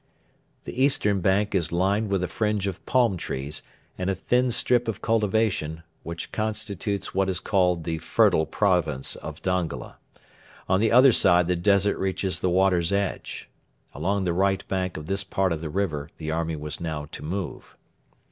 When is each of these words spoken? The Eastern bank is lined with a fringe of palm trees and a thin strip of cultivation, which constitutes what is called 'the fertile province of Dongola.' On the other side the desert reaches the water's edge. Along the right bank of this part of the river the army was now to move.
The 0.63 0.81
Eastern 0.83 1.19
bank 1.21 1.53
is 1.53 1.71
lined 1.71 2.09
with 2.09 2.23
a 2.23 2.27
fringe 2.27 2.65
of 2.65 2.83
palm 2.87 3.17
trees 3.17 3.61
and 3.99 4.09
a 4.09 4.15
thin 4.15 4.49
strip 4.49 4.87
of 4.87 4.99
cultivation, 4.99 5.83
which 6.01 6.31
constitutes 6.31 7.13
what 7.13 7.29
is 7.29 7.39
called 7.39 7.83
'the 7.83 7.99
fertile 7.99 8.47
province 8.47 9.15
of 9.17 9.43
Dongola.' 9.43 9.97
On 10.67 10.79
the 10.79 10.91
other 10.91 11.11
side 11.11 11.47
the 11.47 11.55
desert 11.55 11.99
reaches 11.99 12.39
the 12.39 12.49
water's 12.49 12.91
edge. 12.91 13.47
Along 13.93 14.23
the 14.23 14.33
right 14.33 14.67
bank 14.67 14.97
of 14.97 15.05
this 15.05 15.23
part 15.23 15.51
of 15.53 15.61
the 15.61 15.69
river 15.69 16.09
the 16.17 16.31
army 16.31 16.55
was 16.55 16.81
now 16.81 17.05
to 17.11 17.21
move. 17.21 17.77